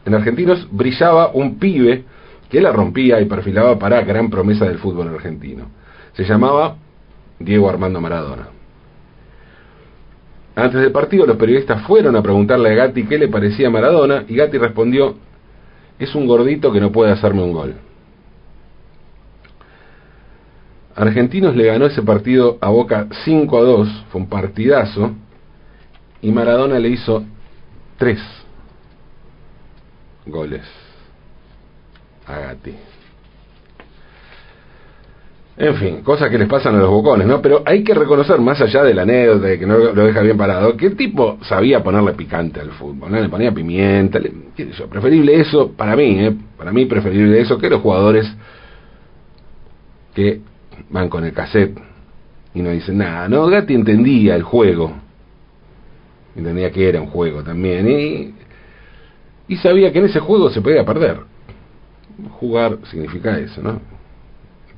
en 0.06 0.14
Argentinos 0.14 0.66
brillaba 0.70 1.30
un 1.34 1.58
pibe 1.58 2.04
que 2.48 2.62
la 2.62 2.72
rompía 2.72 3.20
y 3.20 3.26
perfilaba 3.26 3.78
para 3.78 4.00
gran 4.00 4.30
promesa 4.30 4.64
del 4.64 4.78
fútbol 4.78 5.08
argentino. 5.08 5.66
Se 6.14 6.24
llamaba 6.24 6.76
Diego 7.38 7.68
Armando 7.68 8.00
Maradona. 8.00 8.48
Antes 10.56 10.80
del 10.80 10.90
partido 10.90 11.26
los 11.26 11.36
periodistas 11.36 11.82
fueron 11.82 12.16
a 12.16 12.22
preguntarle 12.22 12.70
a 12.70 12.74
Gatti 12.74 13.04
qué 13.04 13.18
le 13.18 13.28
parecía 13.28 13.68
Maradona 13.68 14.24
y 14.26 14.36
Gatti 14.36 14.56
respondió, 14.56 15.16
es 15.98 16.14
un 16.14 16.26
gordito 16.26 16.72
que 16.72 16.80
no 16.80 16.92
puede 16.92 17.12
hacerme 17.12 17.42
un 17.42 17.52
gol. 17.52 17.74
Argentinos 20.94 21.54
le 21.54 21.66
ganó 21.66 21.86
ese 21.86 22.02
partido 22.02 22.58
a 22.60 22.70
Boca 22.70 23.06
5 23.24 23.58
a 23.58 23.60
2, 23.62 23.88
fue 24.10 24.20
un 24.20 24.28
partidazo, 24.28 25.12
y 26.20 26.32
Maradona 26.32 26.78
le 26.78 26.88
hizo 26.88 27.22
3 27.98 28.18
goles 30.26 30.64
a 32.26 32.38
Gatti. 32.38 32.74
En 35.60 35.74
fin, 35.74 36.02
cosas 36.02 36.30
que 36.30 36.38
les 36.38 36.48
pasan 36.48 36.76
a 36.76 36.78
los 36.78 36.88
bocones, 36.88 37.26
¿no? 37.26 37.42
Pero 37.42 37.62
hay 37.66 37.82
que 37.82 37.92
reconocer, 37.92 38.38
más 38.40 38.60
allá 38.60 38.84
de 38.84 38.94
la 38.94 39.02
anécdota 39.02 39.48
de 39.48 39.58
que 39.58 39.66
no 39.66 39.76
lo 39.76 40.06
deja 40.06 40.22
bien 40.22 40.36
parado, 40.36 40.76
que 40.76 40.86
el 40.86 40.96
tipo 40.96 41.36
sabía 41.42 41.82
ponerle 41.82 42.12
picante 42.12 42.60
al 42.60 42.70
fútbol, 42.70 43.10
¿no? 43.10 43.20
Le 43.20 43.28
ponía 43.28 43.50
pimienta, 43.50 44.20
le, 44.20 44.32
qué 44.54 44.70
preferible 44.88 45.40
eso, 45.40 45.72
para 45.72 45.96
mí, 45.96 46.16
¿eh? 46.20 46.32
Para 46.56 46.70
mí 46.70 46.84
preferible 46.86 47.40
eso 47.40 47.58
que 47.58 47.68
los 47.68 47.82
jugadores 47.82 48.32
que 50.14 50.42
van 50.90 51.08
con 51.08 51.24
el 51.24 51.32
cassette 51.32 51.76
y 52.54 52.62
no 52.62 52.70
dicen 52.70 52.98
nada, 52.98 53.28
¿no? 53.28 53.48
Gatti 53.48 53.74
entendía 53.74 54.36
el 54.36 54.44
juego, 54.44 54.92
entendía 56.36 56.70
que 56.70 56.88
era 56.88 57.00
un 57.00 57.08
juego 57.08 57.42
también, 57.42 57.88
y, 57.88 58.34
y 59.48 59.56
sabía 59.56 59.92
que 59.92 59.98
en 59.98 60.04
ese 60.04 60.20
juego 60.20 60.50
se 60.50 60.60
podía 60.60 60.84
perder. 60.84 61.18
Jugar 62.38 62.78
significa 62.84 63.36
eso, 63.40 63.60
¿no? 63.60 63.97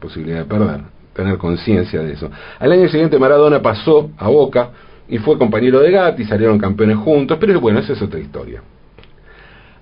Posibilidad 0.01 0.39
de 0.39 0.45
perder, 0.47 0.81
tener 1.15 1.39
conciencia 1.39 2.03
de 2.03 2.13
eso. 2.13 2.31
Al 2.59 2.73
año 2.73 2.89
siguiente 2.89 3.19
Maradona 3.19 3.61
pasó 3.61 4.11
a 4.17 4.29
Boca 4.29 4.71
y 5.09 5.19
fue 5.19 5.39
compañero 5.39 5.81
de 5.81 5.91
Gatti, 5.91 6.25
salieron 6.25 6.59
campeones 6.59 6.97
juntos, 6.99 7.37
pero 7.41 7.61
bueno, 7.61 7.81
esa 7.81 7.93
es 7.93 8.03
otra 8.03 8.19
historia. 8.19 8.63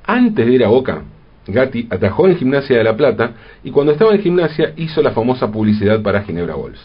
Antes 0.05 0.47
de 0.47 0.53
ir 0.53 0.65
a 0.65 0.69
Boca, 0.69 1.03
Gatti 1.47 1.87
atajó 1.91 2.27
en 2.27 2.37
Gimnasia 2.37 2.77
de 2.77 2.85
la 2.85 2.97
Plata 2.97 3.33
y 3.63 3.71
cuando 3.71 3.93
estaba 3.93 4.13
en 4.13 4.21
Gimnasia 4.21 4.73
hizo 4.77 5.03
la 5.03 5.13
famosa 5.13 5.51
publicidad 5.51 6.03
para 6.03 6.23
Ginebra 6.23 6.55
Bols. 6.55 6.79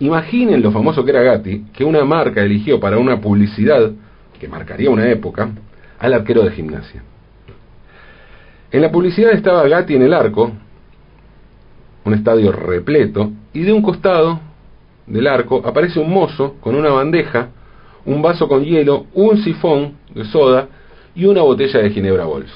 Imaginen 0.00 0.62
lo 0.62 0.70
famoso 0.70 1.04
que 1.04 1.10
era 1.10 1.22
Gatti, 1.22 1.64
que 1.72 1.84
una 1.84 2.04
marca 2.04 2.42
eligió 2.42 2.78
para 2.78 2.98
una 2.98 3.20
publicidad 3.20 3.90
que 4.38 4.48
marcaría 4.48 4.90
una 4.90 5.08
época 5.08 5.50
al 5.98 6.14
arquero 6.14 6.42
de 6.44 6.52
Gimnasia. 6.52 7.02
En 8.70 8.82
la 8.82 8.92
publicidad 8.92 9.32
estaba 9.32 9.66
Gatti 9.66 9.94
en 9.94 10.02
el 10.02 10.12
arco, 10.12 10.52
un 12.04 12.14
estadio 12.14 12.52
repleto, 12.52 13.32
y 13.52 13.62
de 13.62 13.72
un 13.72 13.82
costado 13.82 14.40
del 15.06 15.26
arco 15.26 15.62
aparece 15.64 15.98
un 16.00 16.10
mozo 16.10 16.56
con 16.60 16.74
una 16.74 16.90
bandeja, 16.90 17.48
un 18.04 18.22
vaso 18.22 18.48
con 18.48 18.64
hielo, 18.64 19.06
un 19.14 19.38
sifón 19.38 19.94
de 20.14 20.24
soda 20.24 20.68
y 21.14 21.24
una 21.24 21.42
botella 21.42 21.80
de 21.80 21.90
Ginebra 21.90 22.24
Bols. 22.24 22.52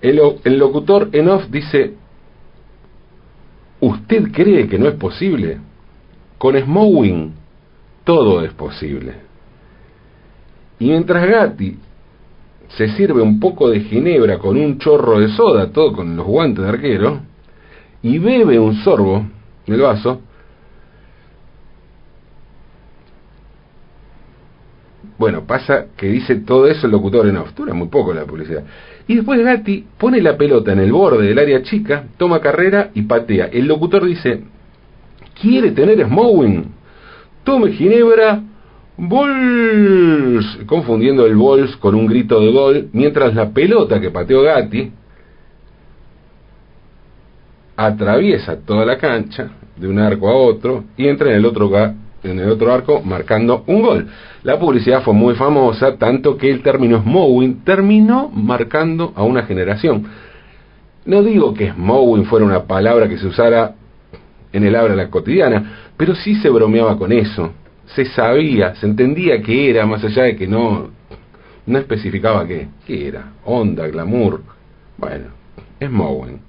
El, 0.00 0.20
el 0.44 0.58
locutor 0.58 1.08
en 1.12 1.28
off 1.28 1.46
dice, 1.50 1.94
¿usted 3.80 4.30
cree 4.32 4.68
que 4.68 4.78
no 4.78 4.88
es 4.88 4.94
posible? 4.94 5.58
Con 6.38 6.58
Smowing 6.58 7.32
todo 8.04 8.44
es 8.44 8.52
posible. 8.52 9.14
Y 10.78 10.86
mientras 10.86 11.26
Gatti 11.26 11.76
se 12.68 12.88
sirve 12.88 13.20
un 13.22 13.40
poco 13.40 13.68
de 13.68 13.80
ginebra 13.80 14.38
con 14.38 14.56
un 14.56 14.78
chorro 14.78 15.18
de 15.18 15.28
soda, 15.28 15.72
todo 15.72 15.92
con 15.92 16.16
los 16.16 16.26
guantes 16.26 16.64
de 16.64 16.70
arquero, 16.70 17.20
y 18.06 18.18
bebe 18.18 18.56
un 18.60 18.76
sorbo 18.84 19.26
del 19.66 19.80
vaso, 19.80 20.20
bueno, 25.18 25.44
pasa 25.44 25.86
que 25.96 26.06
dice 26.06 26.36
todo 26.36 26.68
eso 26.68 26.86
el 26.86 26.92
locutor 26.92 27.26
en 27.26 27.38
off, 27.38 27.52
dura 27.56 27.74
muy 27.74 27.88
poco 27.88 28.14
la 28.14 28.24
publicidad. 28.24 28.62
Y 29.08 29.16
después 29.16 29.42
Gatti 29.42 29.86
pone 29.98 30.22
la 30.22 30.36
pelota 30.36 30.72
en 30.72 30.78
el 30.78 30.92
borde 30.92 31.26
del 31.26 31.38
área 31.38 31.62
chica, 31.62 32.04
toma 32.16 32.40
carrera 32.40 32.90
y 32.94 33.02
patea. 33.02 33.46
El 33.46 33.66
locutor 33.66 34.04
dice, 34.04 34.44
quiere 35.40 35.72
tener 35.72 36.06
Smowing, 36.06 36.64
tome 37.42 37.72
Ginebra, 37.72 38.40
Bols, 38.98 40.60
confundiendo 40.66 41.26
el 41.26 41.34
Bols 41.34 41.76
con 41.78 41.96
un 41.96 42.06
grito 42.06 42.38
de 42.38 42.52
gol, 42.52 42.88
mientras 42.92 43.34
la 43.34 43.50
pelota 43.50 44.00
que 44.00 44.10
pateó 44.10 44.42
Gatti 44.42 44.92
atraviesa 47.76 48.56
toda 48.56 48.86
la 48.86 48.96
cancha 48.96 49.50
de 49.76 49.86
un 49.86 49.98
arco 49.98 50.28
a 50.28 50.34
otro 50.34 50.84
y 50.96 51.06
entra 51.06 51.30
en 51.30 51.36
el 51.36 51.44
otro 51.44 51.70
en 52.22 52.38
el 52.40 52.50
otro 52.50 52.72
arco 52.72 53.02
marcando 53.02 53.62
un 53.66 53.82
gol. 53.82 54.08
La 54.42 54.58
publicidad 54.58 55.02
fue 55.02 55.14
muy 55.14 55.34
famosa, 55.34 55.96
tanto 55.96 56.36
que 56.36 56.50
el 56.50 56.62
término 56.62 57.02
Smowing 57.02 57.62
terminó 57.62 58.28
marcando 58.28 59.12
a 59.14 59.22
una 59.22 59.42
generación. 59.42 60.06
No 61.04 61.22
digo 61.22 61.54
que 61.54 61.72
Smowing 61.72 62.24
fuera 62.24 62.44
una 62.44 62.64
palabra 62.64 63.08
que 63.08 63.18
se 63.18 63.26
usara 63.26 63.74
en 64.52 64.64
el 64.64 64.74
habla 64.74 65.08
cotidiana, 65.08 65.90
pero 65.96 66.14
sí 66.14 66.34
se 66.36 66.48
bromeaba 66.48 66.96
con 66.96 67.12
eso. 67.12 67.52
Se 67.94 68.04
sabía, 68.06 68.74
se 68.74 68.86
entendía 68.86 69.40
que 69.40 69.70
era, 69.70 69.86
más 69.86 70.02
allá 70.02 70.24
de 70.24 70.36
que 70.36 70.48
no, 70.48 70.88
no 71.66 71.78
especificaba 71.78 72.46
qué, 72.46 72.68
qué 72.86 73.06
era, 73.06 73.32
onda, 73.44 73.86
glamour. 73.86 74.40
Bueno, 74.98 75.26
Smowing 75.80 76.45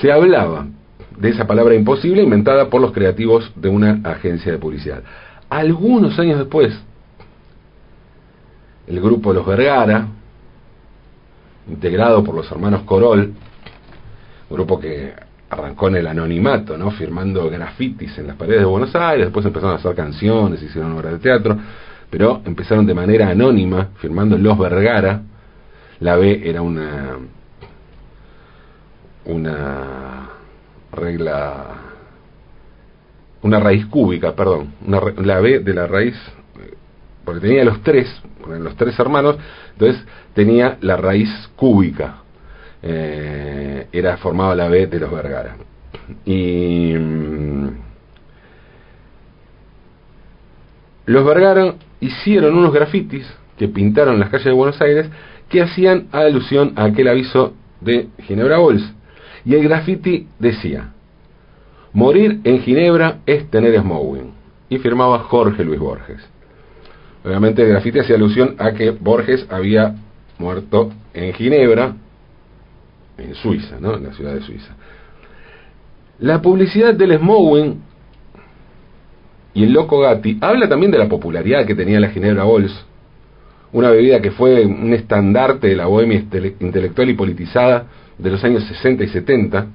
se 0.00 0.12
hablaba 0.12 0.66
de 1.16 1.30
esa 1.30 1.46
palabra 1.46 1.74
imposible 1.74 2.22
inventada 2.22 2.70
por 2.70 2.80
los 2.80 2.92
creativos 2.92 3.50
de 3.56 3.68
una 3.68 4.00
agencia 4.04 4.52
de 4.52 4.58
publicidad. 4.58 5.02
Algunos 5.48 6.18
años 6.18 6.38
después, 6.38 6.78
el 8.86 9.00
grupo 9.00 9.32
Los 9.32 9.46
Vergara, 9.46 10.06
integrado 11.68 12.22
por 12.22 12.34
los 12.34 12.50
hermanos 12.50 12.82
Corol, 12.82 13.32
grupo 14.48 14.78
que 14.78 15.12
arrancó 15.50 15.88
en 15.88 15.96
el 15.96 16.06
anonimato, 16.06 16.76
¿no? 16.76 16.90
firmando 16.92 17.48
grafitis 17.50 18.16
en 18.18 18.28
las 18.28 18.36
paredes 18.36 18.60
de 18.60 18.66
Buenos 18.66 18.94
Aires, 18.94 19.26
después 19.26 19.44
empezaron 19.44 19.74
a 19.74 19.78
hacer 19.78 19.94
canciones, 19.94 20.62
hicieron 20.62 20.92
obras 20.92 21.12
de 21.12 21.18
teatro, 21.18 21.58
pero 22.10 22.42
empezaron 22.44 22.86
de 22.86 22.94
manera 22.94 23.28
anónima, 23.28 23.88
firmando 23.96 24.38
Los 24.38 24.58
Vergara. 24.58 25.22
La 26.00 26.16
B 26.16 26.48
era 26.48 26.62
una 26.62 27.18
una 29.24 30.30
regla, 30.92 31.66
una 33.42 33.60
raíz 33.60 33.86
cúbica, 33.86 34.34
perdón, 34.34 34.74
una, 34.86 35.00
la 35.18 35.40
B 35.40 35.60
de 35.60 35.74
la 35.74 35.86
raíz, 35.86 36.16
porque 37.24 37.40
tenía 37.40 37.64
los 37.64 37.82
tres, 37.82 38.08
los 38.46 38.76
tres 38.76 38.98
hermanos, 38.98 39.36
entonces 39.72 40.02
tenía 40.34 40.78
la 40.80 40.96
raíz 40.96 41.30
cúbica. 41.56 42.22
eh, 42.82 43.86
era 43.92 44.16
formado 44.18 44.54
la 44.54 44.68
B 44.68 44.86
de 44.86 45.00
los 45.00 45.10
Vergara. 45.10 45.56
Y 46.24 46.94
mm, 46.96 47.68
los 51.06 51.24
Vergara 51.24 51.74
hicieron 52.00 52.56
unos 52.56 52.72
grafitis 52.72 53.26
que 53.56 53.68
pintaron 53.68 54.20
las 54.20 54.30
calles 54.30 54.46
de 54.46 54.52
Buenos 54.52 54.80
Aires 54.80 55.08
que 55.48 55.62
hacían 55.62 56.08
alusión 56.12 56.72
a 56.76 56.84
aquel 56.84 57.08
aviso 57.08 57.54
de 57.80 58.08
Ginebra 58.22 58.58
Bols. 58.58 58.94
Y 59.48 59.54
el 59.54 59.62
graffiti 59.62 60.28
decía, 60.38 60.92
morir 61.94 62.38
en 62.44 62.60
Ginebra 62.60 63.20
es 63.24 63.50
tener 63.50 63.80
smoking. 63.80 64.30
Y 64.68 64.76
firmaba 64.76 65.20
Jorge 65.20 65.64
Luis 65.64 65.80
Borges. 65.80 66.20
Obviamente 67.24 67.62
el 67.62 67.70
grafiti 67.70 67.98
hacía 67.98 68.16
alusión 68.16 68.56
a 68.58 68.72
que 68.72 68.90
Borges 68.90 69.46
había 69.48 69.94
muerto 70.38 70.92
en 71.14 71.32
Ginebra, 71.32 71.96
en 73.16 73.34
Suiza, 73.36 73.80
¿no? 73.80 73.96
En 73.96 74.04
la 74.04 74.12
ciudad 74.12 74.34
de 74.34 74.42
Suiza. 74.42 74.76
La 76.18 76.42
publicidad 76.42 76.92
del 76.92 77.18
smoking 77.18 77.80
y 79.54 79.64
el 79.64 79.72
loco 79.72 80.00
Gatti 80.00 80.36
habla 80.42 80.68
también 80.68 80.92
de 80.92 80.98
la 80.98 81.08
popularidad 81.08 81.64
que 81.64 81.74
tenía 81.74 81.98
la 82.00 82.10
Ginebra 82.10 82.44
Bols, 82.44 82.84
una 83.72 83.90
bebida 83.90 84.20
que 84.20 84.30
fue 84.30 84.64
un 84.64 84.92
estandarte 84.94 85.68
de 85.68 85.76
la 85.76 85.86
bohemia 85.86 86.24
intelectual 86.60 87.10
y 87.10 87.14
politizada 87.14 87.86
de 88.16 88.30
los 88.30 88.42
años 88.42 88.64
60 88.64 89.04
y 89.04 89.08
70. 89.08 89.66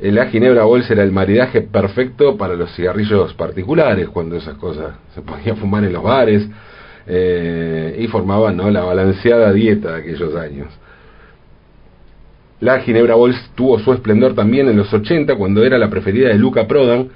La 0.00 0.26
Ginebra 0.26 0.64
Bols 0.64 0.90
era 0.90 1.02
el 1.02 1.12
maridaje 1.12 1.62
perfecto 1.62 2.36
para 2.36 2.54
los 2.54 2.74
cigarrillos 2.74 3.32
particulares, 3.34 4.08
cuando 4.08 4.36
esas 4.36 4.54
cosas 4.56 4.94
se 5.14 5.22
podían 5.22 5.56
fumar 5.56 5.84
en 5.84 5.92
los 5.92 6.02
bares 6.02 6.46
eh, 7.06 7.96
y 8.00 8.06
formaban 8.08 8.56
¿no? 8.56 8.70
la 8.70 8.82
balanceada 8.82 9.52
dieta 9.52 9.92
de 9.92 10.00
aquellos 10.00 10.34
años. 10.34 10.68
La 12.60 12.80
Ginebra 12.80 13.14
Bols 13.14 13.50
tuvo 13.54 13.78
su 13.78 13.92
esplendor 13.92 14.34
también 14.34 14.68
en 14.68 14.76
los 14.76 14.92
80, 14.92 15.36
cuando 15.36 15.64
era 15.64 15.78
la 15.78 15.90
preferida 15.90 16.28
de 16.28 16.34
Luca 16.34 16.66
Prodan, 16.66 17.08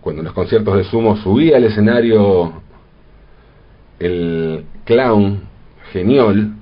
cuando 0.00 0.20
en 0.20 0.26
los 0.26 0.34
conciertos 0.34 0.76
de 0.76 0.84
Sumo 0.84 1.16
subía 1.16 1.56
al 1.56 1.64
escenario 1.64 2.60
el 3.98 4.64
clown 4.84 5.40
genial, 5.92 6.54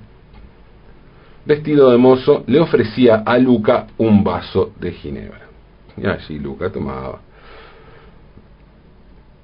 vestido 1.45 1.91
de 1.91 1.97
mozo, 1.97 2.43
le 2.47 2.59
ofrecía 2.59 3.23
a 3.25 3.37
Luca 3.37 3.87
un 3.97 4.23
vaso 4.23 4.71
de 4.79 4.91
ginebra. 4.91 5.41
Y 5.97 6.07
allí 6.07 6.39
Luca 6.39 6.71
tomaba. 6.71 7.19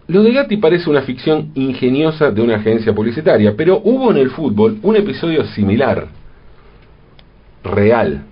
Lo 0.08 0.24
de 0.24 0.34
Gatti 0.34 0.58
parece 0.58 0.90
una 0.90 1.04
ficción 1.04 1.52
ingeniosa 1.54 2.32
de 2.32 2.42
una 2.42 2.56
agencia 2.56 2.96
publicitaria, 2.96 3.56
pero 3.56 3.80
hubo 3.84 4.10
en 4.10 4.18
el 4.18 4.32
fútbol 4.32 4.80
un 4.82 4.96
episodio 4.96 5.46
similar, 5.46 6.08
real. 7.64 8.24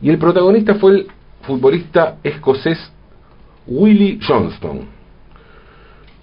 Y 0.00 0.08
el 0.08 0.16
protagonista 0.16 0.76
fue 0.76 0.92
el 0.92 1.06
futbolista 1.42 2.16
escocés 2.22 2.78
Willie 3.66 4.18
Johnston. 4.26 5.01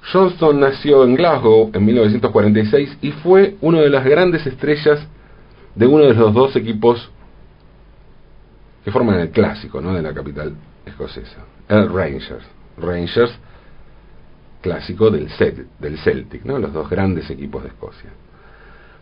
Johnston 0.01 0.59
nació 0.59 1.03
en 1.03 1.15
Glasgow 1.15 1.71
en 1.73 1.85
1946 1.85 2.97
y 3.01 3.11
fue 3.11 3.55
una 3.61 3.81
de 3.81 3.89
las 3.89 4.05
grandes 4.05 4.45
estrellas 4.47 4.99
de 5.75 5.87
uno 5.87 6.05
de 6.05 6.13
los 6.13 6.33
dos 6.33 6.55
equipos 6.55 7.11
que 8.83 8.91
forman 8.91 9.19
el 9.19 9.29
clásico 9.29 9.81
¿no? 9.81 9.93
de 9.93 10.01
la 10.01 10.13
capital 10.13 10.55
escocesa, 10.85 11.45
el 11.67 11.89
Rangers. 11.89 12.45
Rangers, 12.77 13.37
clásico 14.61 15.09
del, 15.11 15.29
del 15.79 15.97
Celtic, 15.99 16.45
¿no? 16.45 16.57
los 16.57 16.73
dos 16.73 16.89
grandes 16.89 17.29
equipos 17.29 17.63
de 17.63 17.69
Escocia. 17.69 18.09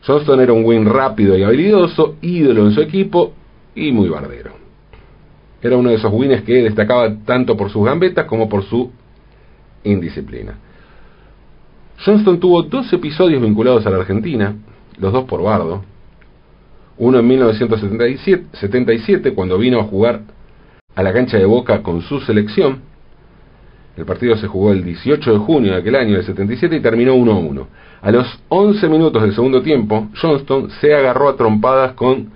Johnston 0.06 0.40
era 0.40 0.54
un 0.54 0.64
win 0.66 0.86
rápido 0.86 1.38
y 1.38 1.44
habilidoso, 1.44 2.16
ídolo 2.22 2.66
en 2.66 2.72
su 2.72 2.82
equipo 2.82 3.34
y 3.76 3.92
muy 3.92 4.10
bardero. 4.10 4.52
Era 5.62 5.78
uno 5.78 5.90
de 5.90 5.96
esos 5.96 6.12
wins 6.12 6.44
que 6.44 6.64
destacaba 6.64 7.16
tanto 7.26 7.58
por 7.58 7.70
sus 7.70 7.84
gambetas 7.86 8.26
como 8.26 8.48
por 8.48 8.64
su 8.64 8.92
indisciplina. 9.84 10.58
Johnston 12.06 12.40
tuvo 12.40 12.62
dos 12.64 12.92
episodios 12.94 13.42
vinculados 13.42 13.88
a 13.88 13.90
la 13.90 13.98
Argentina, 13.98 14.56
los 15.00 15.12
dos 15.12 15.24
por 15.26 15.42
Bardo. 15.42 15.84
Uno 16.98 17.20
en 17.20 17.28
1977, 17.28 19.34
cuando 19.34 19.58
vino 19.58 19.80
a 19.80 19.84
jugar 19.84 20.22
a 20.96 21.04
la 21.04 21.12
cancha 21.12 21.38
de 21.38 21.44
Boca 21.46 21.82
con 21.82 22.02
su 22.02 22.22
selección. 22.22 22.84
El 23.96 24.06
partido 24.06 24.38
se 24.38 24.48
jugó 24.48 24.72
el 24.72 24.84
18 24.84 25.34
de 25.34 25.40
junio 25.40 25.74
de 25.74 25.80
aquel 25.80 25.96
año, 25.96 26.14
del 26.16 26.24
77, 26.24 26.76
y 26.76 26.82
terminó 26.82 27.16
1-1. 27.16 27.66
A 28.02 28.12
los 28.12 28.28
11 28.50 28.90
minutos 28.90 29.24
del 29.24 29.34
segundo 29.34 29.64
tiempo, 29.64 30.10
Johnston 30.22 30.70
se 30.80 30.94
agarró 30.94 31.30
a 31.30 31.36
trompadas 31.36 31.94
con 31.94 32.30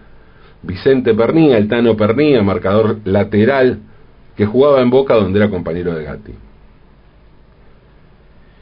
Vicente 0.63 1.13
Pernía, 1.13 1.59
el 1.59 1.67
Tano 1.67 1.95
Pernía, 1.95 2.41
marcador 2.41 2.97
lateral, 3.05 3.77
que 4.35 4.47
jugaba 4.47 4.81
en 4.81 4.89
Boca 4.89 5.13
donde 5.13 5.37
era 5.39 5.51
compañero 5.51 5.93
de 5.93 6.03
Gatti 6.03 6.33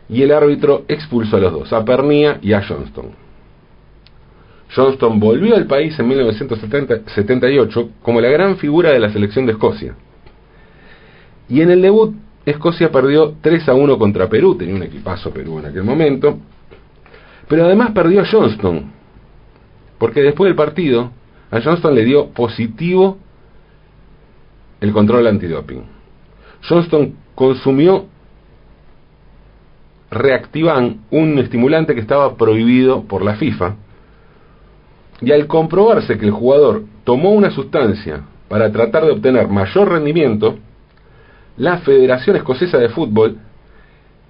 y 0.10 0.24
el 0.24 0.32
árbitro 0.32 0.86
expulsó 0.88 1.38
a 1.38 1.40
los 1.40 1.54
dos, 1.54 1.72
a 1.72 1.86
Pernía 1.86 2.40
y 2.42 2.54
a 2.54 2.64
Johnston. 2.68 3.12
Johnston 4.76 5.20
volvió 5.20 5.56
al 5.56 5.66
país 5.66 5.98
en 6.00 6.08
1978 6.08 7.90
como 8.02 8.22
la 8.22 8.30
gran 8.30 8.58
figura 8.58 8.92
de 8.92 9.00
la 9.00 9.12
selección 9.12 9.46
de 9.46 9.54
Escocia. 9.54 9.96
Y 11.48 11.62
en 11.62 11.72
el 11.72 11.82
debut, 11.82 12.16
Escocia 12.46 12.92
perdió 12.92 13.36
3 13.42 13.70
a 13.70 13.74
1 13.74 13.98
contra 13.98 14.30
Perú, 14.30 14.56
tenía 14.56 14.76
un 14.76 14.84
equipazo 14.84 15.32
Perú 15.32 15.60
en 15.60 15.68
aquel 15.68 15.84
momento, 15.84 16.38
pero 17.48 17.66
además 17.66 17.92
perdió 17.92 18.22
a 18.22 18.26
Johnston, 18.26 18.92
porque 19.98 20.22
después 20.22 20.50
del 20.50 20.56
partido, 20.56 21.12
a 21.52 21.62
Johnston 21.62 21.96
le 21.96 22.06
dio 22.06 22.30
positivo 22.30 23.18
el 24.80 24.92
control 24.94 25.28
antidoping. 25.28 25.84
Johnston 26.68 27.16
consumió 27.36 28.06
reactivan 30.12 31.02
un 31.12 31.38
estimulante 31.40 31.94
que 31.94 32.02
estaba 32.02 32.36
prohibido 32.36 33.04
por 33.04 33.24
la 33.24 33.36
FIFA. 33.36 33.76
Y 35.22 35.32
al 35.32 35.48
comprobarse 35.48 36.18
que 36.18 36.26
el 36.26 36.32
jugador 36.32 36.84
tomó 37.04 37.32
una 37.32 37.52
sustancia 37.52 38.22
para 38.48 38.72
tratar 38.72 39.06
de 39.06 39.12
obtener 39.12 39.48
mayor 39.48 39.90
rendimiento, 39.90 40.58
la 41.58 41.80
Federación 41.80 42.38
Escocesa 42.38 42.78
de 42.78 42.90
Fútbol 42.90 43.38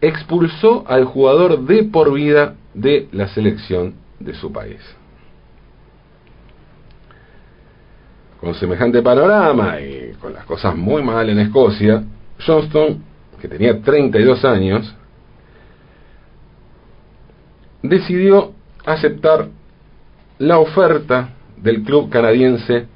expulsó 0.02 0.84
al 0.88 1.06
jugador 1.06 1.60
de 1.66 1.84
por 1.84 2.14
vida 2.14 2.56
de 2.74 3.08
la 3.12 3.28
selección 3.28 3.96
de 4.20 4.34
su 4.34 4.52
país. 4.52 4.80
Con 8.40 8.56
semejante 8.56 9.02
panorama 9.02 9.80
y 9.82 10.14
con 10.20 10.34
las 10.34 10.46
cosas 10.46 10.76
muy 10.76 11.04
mal 11.04 11.30
en 11.30 11.40
Escocia, 11.40 12.04
Johnston, 12.46 13.04
que 13.40 13.48
tenía 13.48 13.82
32 13.82 14.46
años, 14.46 14.96
decidió 17.82 18.54
aceptar 18.86 19.48
la 20.38 20.60
oferta 20.60 21.30
del 21.58 21.84
club 21.84 22.10
canadiense 22.10 22.88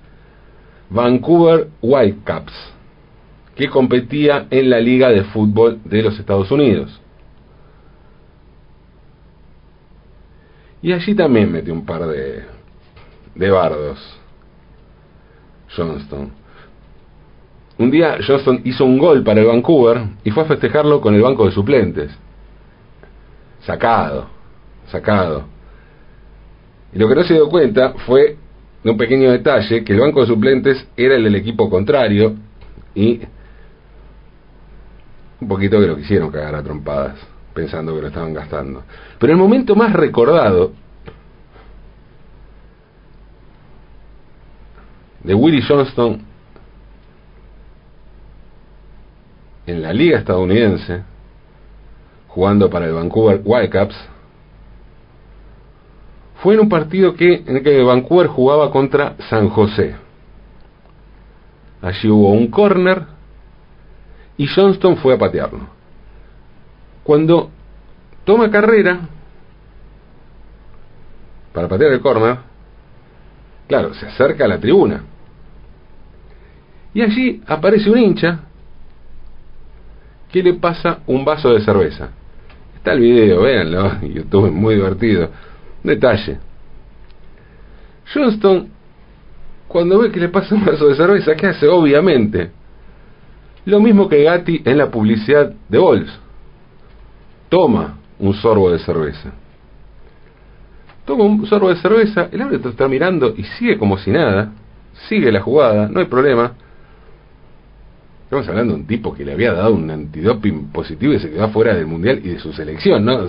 Vancouver 0.89 1.69
Whitecaps, 1.81 2.53
que 3.55 3.69
competía 3.69 4.47
en 4.49 4.69
la 4.69 4.79
Liga 4.79 5.09
de 5.09 5.23
Fútbol 5.25 5.79
de 5.83 6.03
los 6.03 6.19
Estados 6.19 6.51
Unidos. 6.51 6.99
Y 10.81 10.91
allí 10.91 11.15
también 11.15 11.51
metió 11.51 11.73
un 11.73 11.85
par 11.85 12.05
de, 12.07 12.43
de 13.35 13.49
bardos. 13.49 14.19
Johnston. 15.75 16.31
Un 17.79 17.89
día 17.89 18.17
Johnston 18.25 18.61
hizo 18.65 18.85
un 18.85 18.99
gol 18.99 19.23
para 19.23 19.41
el 19.41 19.47
Vancouver 19.47 20.03
y 20.23 20.29
fue 20.29 20.43
a 20.43 20.45
festejarlo 20.45 21.01
con 21.01 21.15
el 21.15 21.21
banco 21.21 21.45
de 21.45 21.51
suplentes. 21.51 22.11
Sacado 23.61 24.27
sacado. 24.87 25.45
Y 26.93 26.99
lo 26.99 27.07
que 27.07 27.15
no 27.15 27.23
se 27.23 27.33
dio 27.33 27.49
cuenta 27.49 27.93
fue 28.05 28.37
de 28.83 28.91
un 28.91 28.97
pequeño 28.97 29.31
detalle, 29.31 29.83
que 29.83 29.93
el 29.93 29.99
banco 29.99 30.21
de 30.21 30.27
suplentes 30.27 30.87
era 30.97 31.15
el 31.15 31.23
del 31.23 31.35
equipo 31.35 31.69
contrario 31.69 32.35
y 32.93 33.21
un 35.41 35.47
poquito 35.47 35.79
que 35.79 35.87
lo 35.87 35.95
quisieron 35.97 36.31
cagar 36.31 36.55
a 36.55 36.63
trompadas, 36.63 37.17
pensando 37.53 37.95
que 37.95 38.01
lo 38.01 38.07
estaban 38.07 38.33
gastando. 38.33 38.83
Pero 39.19 39.33
el 39.33 39.39
momento 39.39 39.75
más 39.75 39.93
recordado 39.93 40.71
de 45.23 45.33
Willie 45.33 45.63
Johnston 45.67 46.21
en 49.65 49.81
la 49.81 49.93
liga 49.93 50.19
estadounidense, 50.19 51.03
jugando 52.27 52.69
para 52.69 52.85
el 52.85 52.93
Vancouver 52.93 53.41
Whitecaps, 53.43 53.95
fue 56.43 56.55
en 56.55 56.59
un 56.59 56.69
partido 56.69 57.15
que, 57.15 57.43
en 57.47 57.57
el 57.57 57.63
que 57.63 57.81
Vancouver 57.81 58.27
jugaba 58.27 58.69
contra 58.69 59.15
San 59.29 59.49
José. 59.49 59.95
Allí 61.81 62.09
hubo 62.09 62.31
un 62.31 62.47
corner 62.47 63.03
y 64.37 64.45
Johnston 64.47 64.97
fue 64.97 65.15
a 65.15 65.17
patearlo. 65.17 65.67
Cuando 67.03 67.49
toma 68.25 68.51
carrera 68.51 68.99
para 71.53 71.67
patear 71.67 71.93
el 71.93 72.01
corner, 72.01 72.37
Claro, 73.67 73.93
se 73.93 74.05
acerca 74.05 74.45
a 74.45 74.47
la 74.47 74.59
tribuna. 74.59 75.03
Y 76.93 77.01
allí 77.01 77.41
aparece 77.47 77.89
un 77.89 77.97
hincha 77.97 78.41
que 80.31 80.43
le 80.43 80.53
pasa 80.55 80.99
un 81.07 81.23
vaso 81.23 81.53
de 81.53 81.61
cerveza. 81.61 82.09
Está 82.75 82.93
el 82.93 82.99
video, 82.99 83.41
véanlo, 83.41 84.01
YouTube 84.01 84.47
es 84.47 84.53
muy 84.53 84.75
divertido. 84.75 85.29
Detalle. 85.83 86.37
Johnston, 88.13 88.69
cuando 89.67 89.99
ve 89.99 90.11
que 90.11 90.19
le 90.19 90.29
pasa 90.29 90.55
un 90.55 90.65
vaso 90.65 90.87
de 90.87 90.95
cerveza, 90.95 91.35
¿qué 91.35 91.47
hace? 91.47 91.67
Obviamente. 91.67 92.51
Lo 93.65 93.79
mismo 93.79 94.07
que 94.07 94.23
Gatti 94.23 94.61
en 94.65 94.77
la 94.77 94.89
publicidad 94.89 95.53
de 95.69 95.77
Bols. 95.77 96.19
Toma 97.49 97.97
un 98.19 98.33
sorbo 98.33 98.71
de 98.71 98.79
cerveza. 98.79 99.31
Toma 101.05 101.25
un 101.25 101.45
sorbo 101.45 101.69
de 101.69 101.75
cerveza, 101.77 102.29
el 102.31 102.41
árbitro 102.41 102.71
está 102.71 102.87
mirando 102.87 103.33
y 103.35 103.43
sigue 103.43 103.77
como 103.77 103.97
si 103.97 104.11
nada. 104.11 104.51
Sigue 105.09 105.31
la 105.31 105.41
jugada, 105.41 105.87
no 105.89 105.99
hay 105.99 106.05
problema. 106.05 106.53
Estamos 108.25 108.47
hablando 108.47 108.73
de 108.73 108.79
un 108.79 108.87
tipo 108.87 109.13
que 109.13 109.25
le 109.25 109.33
había 109.33 109.53
dado 109.53 109.73
un 109.73 109.89
antidoping 109.89 110.71
positivo 110.71 111.13
y 111.13 111.19
se 111.19 111.29
quedó 111.29 111.49
fuera 111.49 111.75
del 111.75 111.85
mundial 111.85 112.19
y 112.23 112.29
de 112.29 112.39
su 112.39 112.53
selección, 112.53 113.05
¿no? 113.05 113.27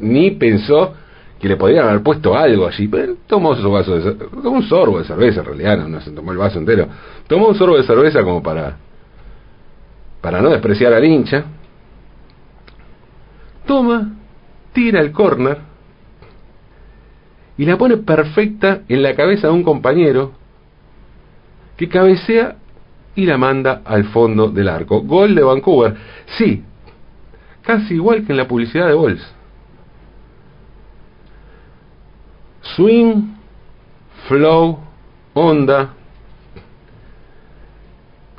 Ni 0.00 0.32
pensó 0.32 0.94
que 1.40 1.48
le 1.48 1.56
podrían 1.56 1.88
haber 1.88 2.02
puesto 2.02 2.36
algo 2.36 2.66
allí, 2.66 2.88
pero 2.88 3.16
tomó 3.26 3.54
su 3.56 3.70
vaso 3.70 3.98
de 3.98 4.14
tomó 4.14 4.56
un 4.56 4.62
sorbo 4.62 4.98
de 4.98 5.04
cerveza 5.04 5.40
en 5.40 5.46
realidad, 5.46 5.78
no, 5.78 5.88
no 5.88 6.00
se 6.00 6.10
tomó 6.10 6.32
el 6.32 6.38
vaso 6.38 6.58
entero. 6.58 6.88
Tomó 7.26 7.48
un 7.48 7.54
sorbo 7.54 7.76
de 7.76 7.82
cerveza 7.82 8.22
como 8.22 8.42
para 8.42 8.76
para 10.20 10.40
no 10.40 10.50
despreciar 10.50 10.92
al 10.92 11.04
hincha. 11.04 11.44
Toma, 13.66 14.14
tira 14.72 15.00
el 15.00 15.12
córner 15.12 15.58
y 17.58 17.64
la 17.64 17.76
pone 17.76 17.98
perfecta 17.98 18.82
en 18.88 19.02
la 19.02 19.14
cabeza 19.14 19.48
de 19.48 19.52
un 19.52 19.62
compañero 19.62 20.32
que 21.76 21.88
cabecea 21.88 22.56
y 23.14 23.26
la 23.26 23.38
manda 23.38 23.82
al 23.84 24.04
fondo 24.06 24.48
del 24.48 24.68
arco. 24.68 25.00
Gol 25.02 25.34
de 25.34 25.42
Vancouver. 25.42 25.94
Sí, 26.38 26.62
casi 27.62 27.94
igual 27.94 28.24
que 28.24 28.32
en 28.32 28.38
la 28.38 28.48
publicidad 28.48 28.88
de 28.88 28.94
Bols. 28.94 29.35
Swing, 32.74 33.34
flow, 34.28 34.78
onda. 35.34 35.94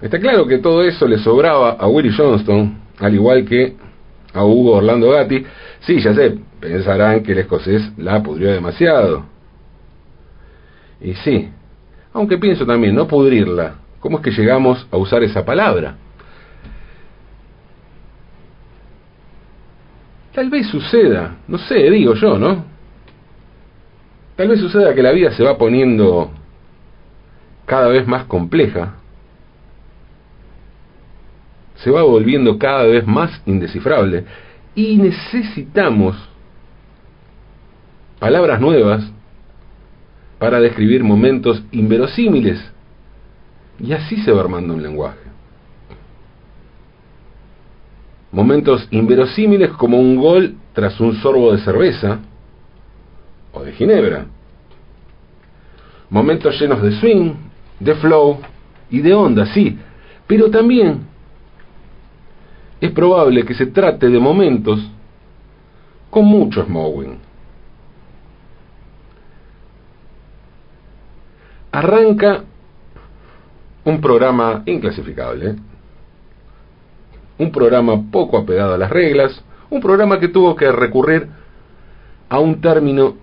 Está 0.01 0.19
claro 0.19 0.45
que 0.45 0.59
todo 0.59 0.83
eso 0.83 1.07
le 1.07 1.17
sobraba 1.17 1.71
a 1.71 1.87
Willie 1.87 2.13
Johnston, 2.15 2.77
al 2.99 3.13
igual 3.13 3.45
que 3.45 3.75
a 4.33 4.43
Hugo 4.43 4.77
Orlando 4.77 5.11
Gatti. 5.11 5.43
Sí, 5.79 5.99
ya 5.99 6.13
sé, 6.13 6.37
pensarán 6.59 7.23
que 7.23 7.31
el 7.31 7.39
escocés 7.39 7.97
la 7.97 8.21
pudrió 8.21 8.51
demasiado. 8.51 9.25
Y 11.01 11.13
sí, 11.15 11.49
aunque 12.13 12.37
pienso 12.37 12.65
también, 12.65 12.95
no 12.95 13.07
pudrirla, 13.07 13.75
¿Cómo 13.99 14.19
es 14.19 14.23
que 14.23 14.31
llegamos 14.31 14.87
a 14.91 14.97
usar 14.97 15.23
esa 15.23 15.43
palabra? 15.43 15.95
Tal 20.33 20.49
vez 20.49 20.67
suceda, 20.67 21.37
no 21.47 21.57
sé, 21.57 21.89
digo 21.89 22.13
yo, 22.13 22.37
¿no? 22.37 22.76
Tal 24.37 24.47
vez 24.49 24.59
suceda 24.59 24.93
que 24.93 25.01
la 25.01 25.11
vida 25.11 25.31
se 25.31 25.43
va 25.43 25.57
poniendo 25.57 26.29
cada 27.65 27.87
vez 27.87 28.07
más 28.07 28.25
compleja, 28.25 28.93
se 31.77 31.89
va 31.89 32.03
volviendo 32.03 32.59
cada 32.59 32.83
vez 32.83 33.05
más 33.05 33.41
indescifrable 33.47 34.25
y 34.75 34.97
necesitamos 34.97 36.15
palabras 38.19 38.61
nuevas 38.61 39.11
para 40.37 40.59
describir 40.59 41.03
momentos 41.03 41.63
inverosímiles 41.71 42.59
y 43.79 43.91
así 43.93 44.17
se 44.17 44.31
va 44.31 44.41
armando 44.41 44.75
un 44.75 44.83
lenguaje. 44.83 45.19
Momentos 48.31 48.87
inverosímiles 48.91 49.71
como 49.71 49.99
un 49.99 50.15
gol 50.15 50.57
tras 50.73 50.99
un 50.99 51.15
sorbo 51.15 51.53
de 51.53 51.59
cerveza 51.59 52.19
de 53.63 53.73
ginebra. 53.73 54.25
Momentos 56.09 56.59
llenos 56.59 56.81
de 56.81 56.91
swing, 56.99 57.33
de 57.79 57.95
flow 57.95 58.39
y 58.89 59.01
de 59.01 59.13
onda, 59.13 59.45
sí, 59.47 59.77
pero 60.25 60.49
también 60.49 61.01
es 62.79 62.91
probable 62.91 63.43
que 63.43 63.53
se 63.53 63.67
trate 63.67 64.09
de 64.09 64.19
momentos 64.19 64.79
con 66.09 66.25
mucho 66.25 66.63
smowing. 66.63 67.19
Arranca 71.71 72.43
un 73.83 74.01
programa 74.01 74.63
inclasificable, 74.65 75.55
un 77.37 77.51
programa 77.51 78.03
poco 78.11 78.37
apegado 78.37 78.73
a 78.73 78.77
las 78.77 78.89
reglas, 78.89 79.43
un 79.69 79.81
programa 79.81 80.19
que 80.19 80.27
tuvo 80.27 80.55
que 80.55 80.71
recurrir 80.71 81.27
a 82.29 82.39
un 82.39 82.59
término 82.61 83.15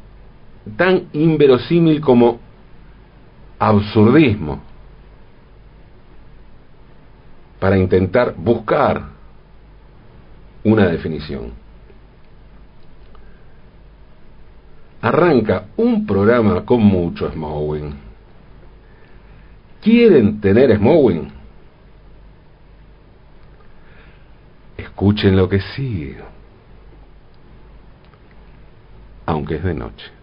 tan 0.76 1.08
inverosímil 1.12 2.00
como 2.00 2.40
absurdismo 3.58 4.60
para 7.58 7.78
intentar 7.78 8.34
buscar 8.36 9.02
una 10.64 10.86
definición. 10.86 11.52
Arranca 15.00 15.66
un 15.76 16.06
programa 16.06 16.64
con 16.64 16.82
mucho 16.82 17.30
smowing 17.30 18.04
quieren 19.84 20.40
tener 20.40 20.74
Smowing, 20.78 21.30
escuchen 24.78 25.36
lo 25.36 25.46
que 25.46 25.60
sigue, 25.60 26.16
aunque 29.26 29.56
es 29.56 29.62
de 29.62 29.74
noche. 29.74 30.13